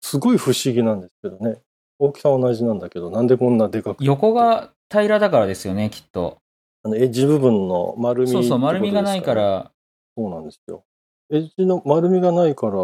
[0.00, 1.60] すごい不思議なんですけどね。
[1.98, 6.38] 大きさは同じなんだけど、なんでこんなでかく横が平らだからですよね、きっと。
[6.82, 9.34] あのエッジ部分の丸みそうそう、丸みがないか。
[9.34, 9.72] ら、
[10.16, 10.84] そうなんですよ。
[11.30, 12.74] エッジの丸みがないから、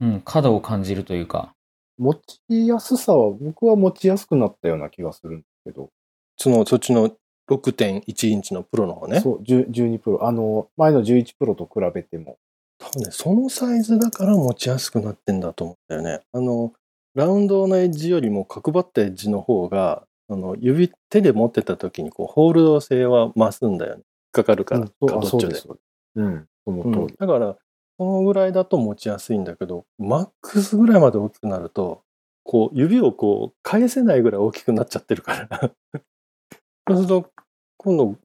[0.00, 1.54] うん、角を感じるというか。
[1.98, 5.90] 持ちやすさは、僕は持ちやすくなったような気がするんですけど、
[6.36, 7.10] その、そっちの
[7.48, 9.20] 6.1インチのプロの方ね。
[9.20, 12.38] そう、10 12プロ、あの、前の11プロと比べても、
[12.78, 16.24] 多分ね、そのサイズだから持ちやすくなってんだと思うんだよね。
[16.32, 16.72] あの、
[17.14, 23.98] ラウンドのエッジよりも角張ったエッジの方が、あの指、手で持ってた時にこう、ホールド性は増すんだよね。
[23.98, 25.62] 引っかかるから、うんそうあ角っちょでそうです。。
[25.62, 25.82] そうです
[26.16, 27.16] うん、そのうん通り。
[27.18, 27.56] だから、
[27.98, 32.02] このぐらいだと持ちやすいんだけど、マックスぐらいまで大きくなると、
[32.44, 35.72] こう、指をこう、返せないぐらい大きくなっちゃってるから。
[36.88, 37.30] そうすると、
[37.78, 38.16] 今度、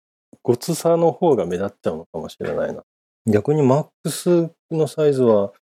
[0.43, 2.83] ごつさの方が目立っちゃうのかもしれないな。
[3.25, 5.53] 逆にマックスのサイズは、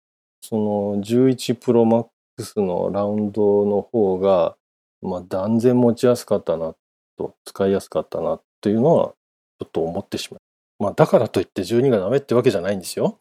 [0.42, 4.56] その11プロマックスのラウンドの方が、
[5.02, 6.76] まあ断然持ちやすかったな
[7.18, 9.14] と、使いやすかったなっていうのは、
[9.60, 10.84] ちょっと思ってしまう。
[10.84, 13.20] まあだからといって12がダメってわけじゃないんですよ。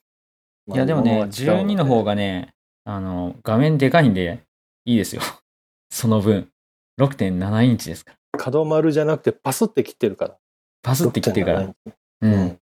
[0.75, 2.55] いや、でもね、まあ12の方がね、
[2.85, 4.43] あの、画面でかいんで、
[4.85, 5.23] いいですよ。
[5.91, 6.49] その分。
[7.01, 8.39] 6.7インチですから。
[8.39, 10.37] 角丸じゃなくてパスって切ってるから。
[10.83, 11.63] パスって切ってるから。
[11.63, 12.61] 6.7ううんん。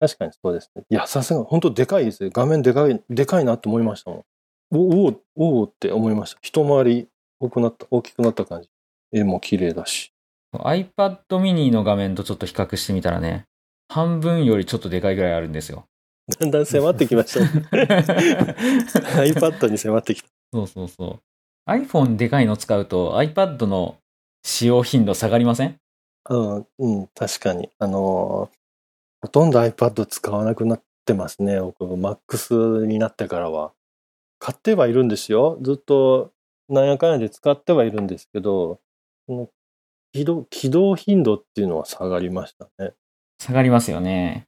[0.00, 0.84] 確かにそうですね。
[0.88, 2.30] いや、さすが、本当でかいですよ。
[2.32, 4.24] 画面でかい、でかいなって思いましたもん。
[4.70, 6.40] おお、おおって思いました。
[6.42, 7.08] 一回り
[7.40, 8.68] 大きくなった、大きくなった感じ。
[9.12, 10.12] 絵も綺麗だし。
[10.52, 13.46] iPad mini の画面とちょっと比較してみたらね、
[13.88, 15.86] 半分よりちょっとでかいぐらいあるんですよ。
[16.26, 17.46] だんだん迫ってきましたね。
[19.26, 20.28] iPad に迫ってきた。
[20.52, 21.20] そうそうそ
[21.66, 21.70] う。
[21.70, 23.96] iPhone でかいの使うと iPad の
[24.42, 25.78] 使用頻度下がりません？
[26.30, 27.68] うん、うん、確かに。
[27.78, 28.56] あのー
[29.22, 31.58] ほとんど iPad 使わなくなってますね。
[31.58, 33.72] 僕、MAX になってからは。
[34.38, 35.56] 買ってはいるんですよ。
[35.62, 36.32] ずっと
[36.68, 38.80] なんやかんやで使ってはいるんですけど、
[40.12, 42.92] 起動、起動頻度っていうのは下がりましたね。
[43.40, 44.46] 下がりますよね。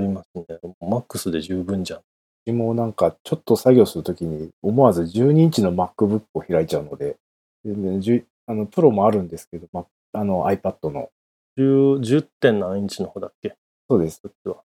[0.00, 0.44] りますね。
[0.80, 2.00] マックスで十分じゃん。
[2.46, 7.16] 私もなんかちょっと作業するときに思わず12インチの MacBook を開いちゃうので、
[7.64, 11.10] でね10あのプロもあるんですけど、ま、あの iPad の。
[11.58, 12.26] 10, 10.
[12.40, 13.54] 点何インチの方だっけ？
[13.88, 14.22] そうです。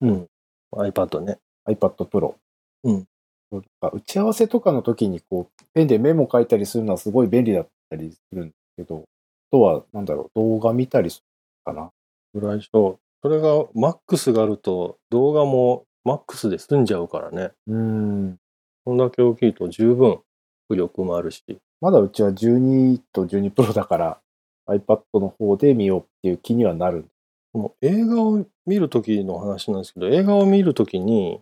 [0.02, 0.28] うん。
[0.74, 1.40] iPad ね。
[1.68, 2.36] iPad Pro。
[2.84, 3.08] うん
[3.50, 9.02] 打ち合わせとかの時にこう、ペンでメモ書いたりするのはすごい便利だったりするんですけど、あ
[9.52, 11.24] とは、なんだろう、動画見たりする
[11.74, 11.92] かな。
[12.34, 13.00] ぐらいしょ。
[13.22, 17.52] それが MAX があると動画も MAX で済んじゃうからね。
[17.68, 18.38] うーん。
[18.86, 20.20] こんだけ大きいと十分
[20.72, 21.44] 浮力もあるし。
[21.82, 24.20] まだうちは12と12 Pro だから、
[24.68, 27.06] iPad の方で見ようっていう気にはなる。
[27.54, 31.42] この映画を見るときの話なんですけど、映画を見るときに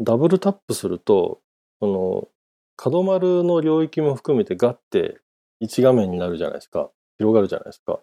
[0.00, 1.40] ダブルタップすると、
[1.80, 2.28] その
[2.76, 5.20] 角丸の領域も含めてガッて
[5.60, 6.90] 一画面になるじゃないですか。
[7.18, 8.00] 広がるじゃないですか。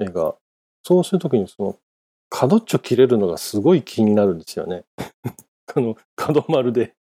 [0.00, 0.36] 映画。
[0.84, 1.76] そうするときにその
[2.30, 4.84] 角っちょ切れるのがすごい気になるんですよね。
[5.66, 6.94] この角丸で。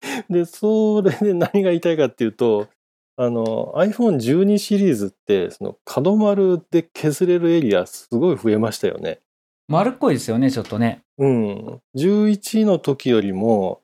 [0.30, 2.68] で、それで何が言いたいかっていうと、
[3.16, 9.20] あの iPhone12 シリーズってその角丸で削れるエリアすごい増えましたよね。
[9.66, 11.02] 丸っこいですよね、ちょっとね。
[11.18, 11.82] うん。
[11.96, 13.82] 11の時よりも、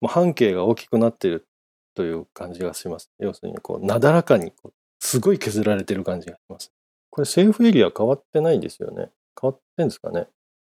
[0.00, 1.46] まあ半径が大きくなってる
[1.94, 3.10] という感じがします。
[3.18, 4.52] 要するに、こう、なだらかに
[5.00, 6.72] すごい削られてる感じがします。
[7.10, 9.10] これ、セーフエリア変わってないんですよね。
[9.40, 10.28] 変わってんですかね？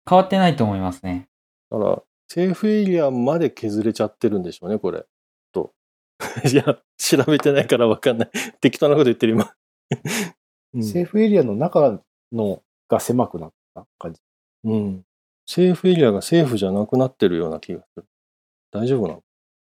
[0.09, 1.27] 変わってないと思いますね。
[1.69, 5.05] だから、セーフエリアまで削れちゃってるんでしょうね、これ。
[5.51, 5.73] と。
[6.51, 6.63] いや、
[6.97, 8.29] 調べてないからわかんない。
[8.61, 9.53] 適当なこと言ってる、今。
[10.73, 12.01] うんセーフエリアの中
[12.31, 14.21] のが狭くなった感じ。
[14.65, 15.05] うん。
[15.45, 18.05] セーフエリアがセーフじゃなくなってるような気がする。
[18.71, 19.13] 大丈夫な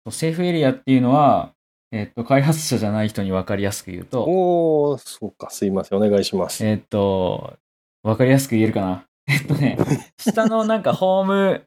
[0.04, 0.12] の？
[0.12, 1.54] セーフエリアっていうのは、
[1.92, 6.66] えっと、開発者じゃない人に分かりやすく言うと、おー、そうか、すいません、お願いします。
[6.66, 7.56] えっと、
[8.06, 9.04] 分かりやすく言えるかな？
[9.28, 9.76] えっとね、
[10.18, 11.64] 下のなんかホーム、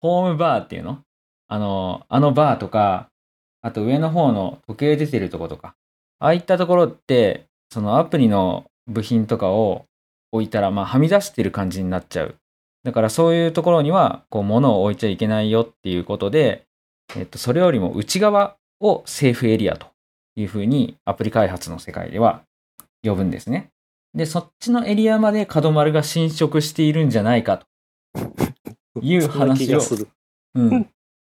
[0.00, 1.02] ホームバーっていうの？
[1.48, 3.10] あの、あのバーとか、
[3.60, 5.74] あと上の方の時計出てるとことか、
[6.18, 9.84] ああいったところって、そのアプリの部品とかを
[10.32, 12.36] 置いたら、まあ、はみ出してる感じになっちゃう。
[12.84, 16.64] だからそういうところには、こう、物を置いちゃいけないよっていうことで、
[17.16, 19.88] えっと、それよりも内側をセーフエリアと
[20.36, 22.42] いうふうにアプリ開発の世界では
[23.02, 23.70] 呼ぶんですね。
[24.16, 27.66] で、そっちのエリアまで角丸が侵食しているんじゃないかと
[29.02, 30.08] いう話をがする。
[30.54, 30.90] うん。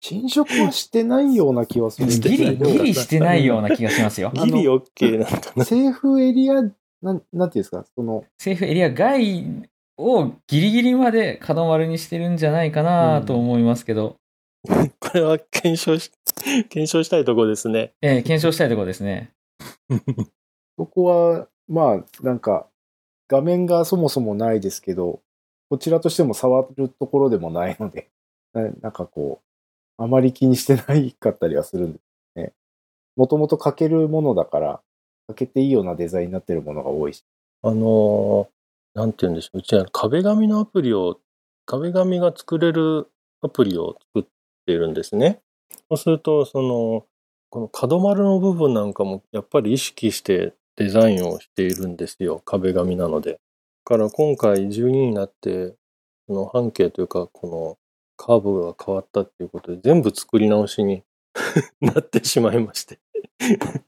[0.03, 4.31] 侵食はしてないような気はするんですギリ、 けど、ギリしてないような気がしますよ。
[4.37, 5.65] ギリ OK なんだな。
[5.65, 6.71] セーフエリア、なん、
[7.03, 14.17] なんていうんですか、その、セーフエリア外をギリギリまで角丸にしてるんじゃないかなと思いますけど、
[15.01, 16.11] これは検証し、
[16.69, 17.95] 検証したいところですね。
[18.03, 19.31] えー検証したいところですね。
[20.79, 22.69] そこは、まあ、なんか、
[23.29, 25.21] 画面がそもそもないですけど、
[25.69, 28.09] こちらとしても触るところでもないので、
[28.55, 29.41] なんかこ
[29.99, 32.03] う、あまり気にしてないかったりはするんです
[32.37, 32.53] ね。
[33.17, 34.83] もともと書けるものだから、
[35.29, 37.25] 書けていいようなデザインになってるものが多いし。
[37.63, 38.57] あのー
[38.95, 39.59] なんて言うんでしょう。
[39.59, 41.21] うちは壁紙のアプリを、
[41.67, 43.11] 壁紙が作れる
[43.43, 44.29] アプリを作っ
[44.65, 45.43] ているんですね。
[45.91, 47.07] そうすると、その、
[47.51, 52.41] この角丸の部分なんかもやっぱり意識してデザインをしているんですよ。
[52.45, 53.33] 壁紙なので。
[53.33, 53.39] だ
[53.85, 55.75] から今回12になって、
[56.27, 57.79] その半径というか、この
[58.17, 61.03] カーブが変わったっていうことで全部作り直しに
[61.81, 62.99] なってしまいまして。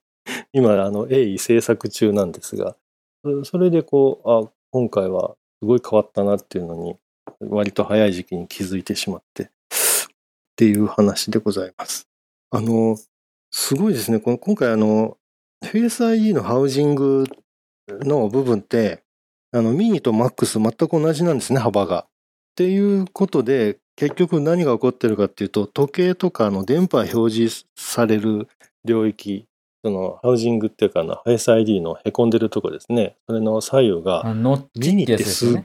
[0.53, 2.77] 今、あの、鋭意制作中なんですが、
[3.25, 6.97] そそれでこう、あ、今回はすごい変わったなっていうのに、
[7.41, 9.49] 割と早い時期に気づいてしまって、っ
[10.57, 12.09] ていう話でございます。
[12.51, 12.97] あの、
[13.51, 14.21] すごいですね。
[14.21, 15.17] この今回あの、
[15.65, 17.25] Face ID のハウジング
[17.89, 19.03] の部分って、
[19.53, 22.03] あの、ミニとマックス全く同じなんですね、幅が。
[22.03, 22.07] っ
[22.55, 28.49] ていうことで、結局何が起こってるかっていうと、時計とかの電波表示される
[28.85, 29.47] 領域、
[29.85, 33.17] そのハウジングっていうかあの、Face ID のへこんでるとこですね。
[33.27, 35.65] それの左右が、あノッチってす。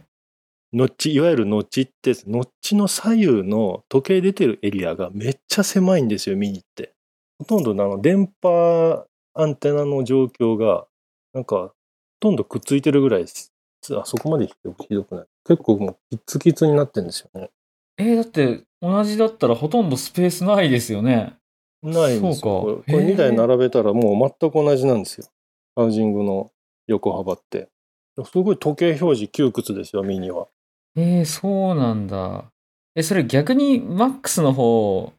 [0.73, 6.93] ノッチ、いわゆるノッチって、ノッチの左右の時計出てるエリアがめっちゃ狭いんですよ、ミニって。
[7.37, 10.85] ほとんどあの電波アンテナの状況が、
[11.33, 11.71] なんか、ほ
[12.19, 13.53] とんどくっついてるぐらいです。
[13.91, 14.73] あそこまでひど
[15.03, 15.25] くない。
[15.45, 17.49] 結構もうキツキツになってるんですよね。
[17.97, 21.35] えーだって同じだったらほとんどスペースないですよね。
[21.81, 22.35] ないんですよ。
[22.35, 25.27] そうかこれこれへー2台並べたらもう全く同じなんですよ。
[25.75, 26.51] ハウジングの
[26.87, 27.69] 横幅って。
[28.25, 30.47] すごい時計表示窮屈ですよ、ミニは。
[30.95, 32.45] えー、そうなんだ。
[32.95, 35.11] え、それ逆に MAX の方、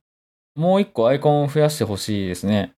[0.54, 2.74] もう一個アイコン増やしてほしいですね。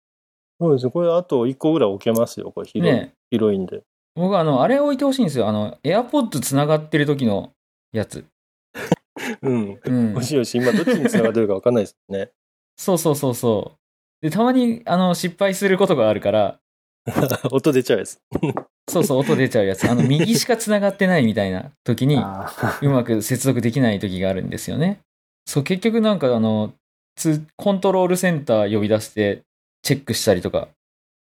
[0.60, 0.90] そうですね。
[0.92, 2.52] これあと1個ぐらい置けますよ。
[2.52, 3.82] これ広い,、ね広いんで。
[4.14, 5.48] 僕はあの、あれ置いてほしいんですよ。
[5.48, 7.52] あの、AirPods つながってる時の
[7.92, 8.24] やつ。
[9.42, 9.80] うん。
[9.84, 10.22] うんも。
[10.22, 12.30] しよし、今どっちに繋がってるか分かんないですね。
[12.76, 13.72] そうそうそうそ
[14.22, 14.26] う。
[14.26, 16.60] で、たまに、あの、失敗することがあるから、
[17.50, 18.18] 音出ちゃうやつ。
[18.88, 19.88] そうそう、音出ちゃうやつ。
[19.88, 25.00] あの、右しか繋がってないみたいな時に、うまく接続できない時があるんですよね。
[25.46, 26.72] そう、結局なんかあの、
[27.16, 29.42] つコントロールセンター呼び出して、
[29.84, 30.68] チェックしたりとか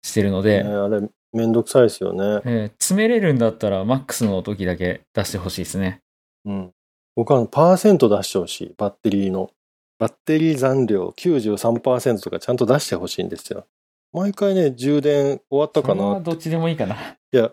[0.03, 2.43] してるので、ねあれ、めんどくさいですよね。
[2.45, 6.01] えー詰めれるんだったら、マックスの時だけ出してほしいですね。
[6.45, 6.71] うん。
[7.15, 8.75] 僕はパーセント出してほしい。
[8.77, 9.51] バッテリーの。
[9.99, 13.67] バッテリー残量93%とかちゃんと出してほしいんですよ。
[14.13, 16.97] 毎回ね、充電終わったかなどっちでもいいかな。
[16.97, 17.53] いや、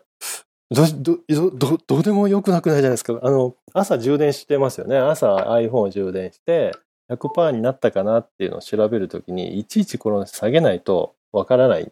[0.71, 3.19] ど、ど、ど、どどうでもよくなくないじゃないですか。
[3.21, 4.97] あの、朝充電してますよね。
[4.97, 6.71] 朝 iPhone 充電して、
[7.09, 11.91] 100%になったかなっていうのを調べるときに、いちいちこの下げないとわからない。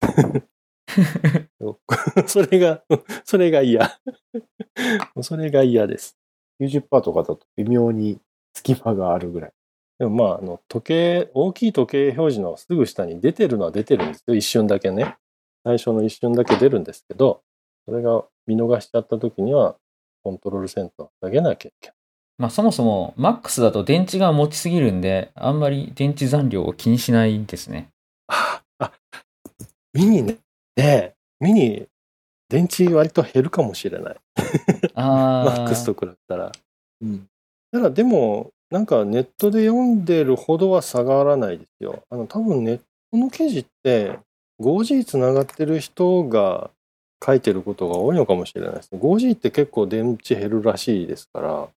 [2.26, 2.82] それが、
[3.24, 3.98] それが嫌。
[5.22, 6.16] それが嫌です。
[6.60, 8.18] 90%とかだと微妙に
[8.54, 9.52] 隙間があるぐらい。
[9.98, 14.34] でもまあ、あの、時計、大きい時計表示のすぐ下に出てるのは出てるんですよ。
[14.34, 15.16] 一瞬だけね。
[15.64, 17.42] 最初の一瞬だけ出るんですけど、
[17.86, 19.76] それが見逃しちゃった時には、
[20.22, 21.95] コントロールセンターを下げなきゃいけない。
[22.38, 27.88] まあそもそも MAX だと電池が持ちすぎるんで、あんまり電池残量を気にしないですね。
[28.28, 28.92] あ、 あ、
[29.94, 30.38] ミニね。
[30.74, 31.86] で、ミニ、
[32.48, 34.16] 電池割と減るかもしれない。
[34.94, 36.52] あマックスと比べたら。
[37.00, 37.26] うん。
[37.72, 42.02] ただでも、なんかネットで読んでるほどは下がらないですよ。
[42.10, 42.80] あの、多分ネッ
[43.10, 44.18] トの記事って、
[44.60, 46.70] 5G つながってる人が
[47.24, 48.98] 書いてることが多いのかもしれないですね。
[48.98, 51.68] 5G って結構電池減るらしいですから。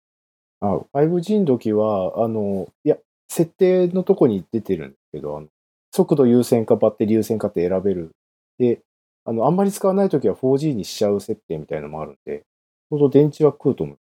[0.62, 2.98] あ 5G の時は、あの、いや、
[3.30, 5.48] 設定のとこに出てるんですけど、あの
[5.92, 8.12] 速度優先かバッテリー優先かって選べる。
[8.58, 8.82] で、
[9.26, 13.96] あの、あんまり使わない時は 4G にしちゃう設定みたいなのもあるんで、ちょうど電池は食うと思う。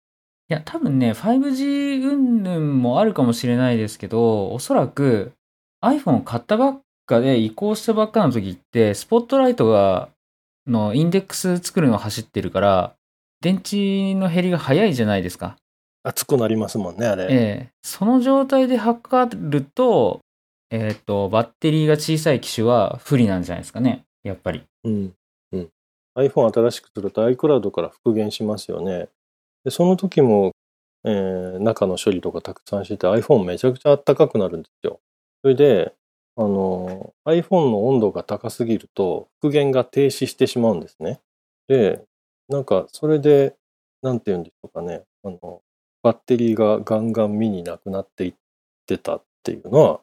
[0.49, 5.33] いや、多分ね、5G 云々もあるかもしれないですけど、おそらく
[5.83, 10.09] iPhone を買ったばっかで移行したばっかの時って、スポットライトが、
[10.65, 12.95] のインデックス作るの走ってるから、
[13.41, 15.57] 電池の減りが早いじゃないですか。
[16.07, 17.23] 熱くなりますもんね、あれ。
[17.25, 20.21] ええその状態で測ると、
[20.69, 24.05] えっ、と、バッテリーが小さい機種は不利なんじゃないですかね。
[24.23, 24.63] やっぱり。
[24.83, 25.13] うん。
[25.51, 25.69] うん。
[26.17, 29.09] iPhone 新しくすると iCloud から復元しますよね。
[29.63, 30.51] で、その時も、
[31.03, 34.99] えー中の処理とかたくさんしてて iPhone めちゃくちゃ暖かくなるんですよ。
[35.41, 35.93] それで、
[36.35, 41.19] あの、iPhone の温度が高すぎると復元が停止してしまうんですね。
[41.67, 42.03] で、
[42.49, 43.55] なんかそれで、
[44.01, 45.03] なんて言うんでしょうかね。
[45.23, 45.61] あの、
[46.07, 48.33] バッテリーがガンガンミになくなっていっ
[48.85, 49.99] てたっていうのは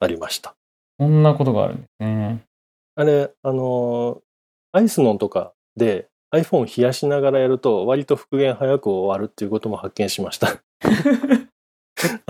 [0.00, 0.56] ありました。
[0.98, 2.44] こんなことがあるんですね。
[2.96, 4.20] あれ、あのー
[4.72, 10.48] アイスノンとかで iPhone 冷やしながらやると割と復元早く終わるっていうことも発見しました。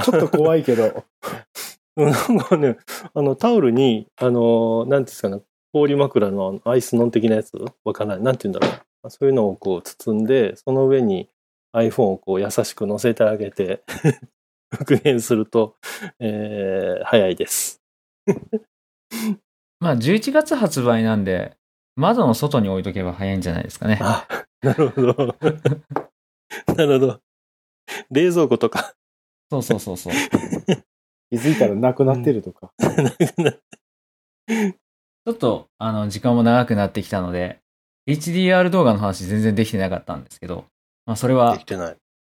[0.04, 1.04] ちょっと怖いけど、
[1.96, 2.76] なんかね、
[3.14, 5.40] あのタオルに、あのーなんていうんですかね、
[5.72, 8.20] 氷枕のアイスノン的なやつわかんない。
[8.20, 9.10] なんて言うんだろう。
[9.10, 11.30] そういうのをこう包んで、その上に
[11.74, 13.82] iPhone をこう優しく乗せてあげて
[14.74, 15.76] 復元すると、
[16.18, 17.82] えー早いです。
[19.80, 21.56] まあ、11月発売なんで、
[21.96, 23.98] 窓の外に置いとけば早いんじゃないですかね。
[24.00, 24.26] あ、
[24.62, 25.36] なるほど。
[26.74, 27.20] なるほど。
[28.10, 28.94] 冷蔵庫とか。
[29.50, 30.12] そうそうそうそう。
[31.30, 32.72] 気づいたらなくなってるとか。
[34.46, 37.60] ちょっと、あの、時間も長くなってきたので、
[38.08, 40.66] HDR 動画の話全然できてなかったんですけど、
[41.06, 41.58] まあ、それでは。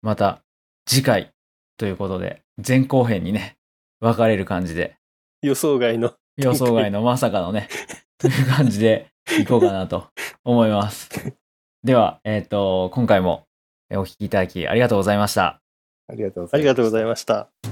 [0.01, 0.41] また
[0.85, 1.33] 次回
[1.77, 3.57] ということで、前後編にね、
[3.99, 4.95] 分かれる感じで、
[5.41, 6.13] 予想外の。
[6.37, 7.67] 予想外の まさかのね、
[8.17, 9.07] という感じで
[9.39, 10.07] いこうかなと
[10.43, 11.09] 思います。
[11.83, 13.43] では、えっ、と、今回も
[13.91, 15.61] お聞きいただきありがとうございました。
[16.07, 16.53] ありがとうございます。
[16.55, 17.68] ありがとうございました。